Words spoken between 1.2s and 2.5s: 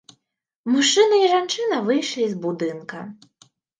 і жанчына выйшлі з